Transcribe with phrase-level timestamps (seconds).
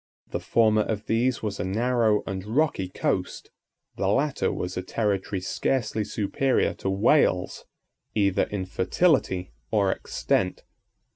[0.31, 3.51] The former of these was a narrow and rocky coast;
[3.97, 7.65] the latter was a territory scarcely superior to Wales,
[8.15, 10.63] either in fertility or extent.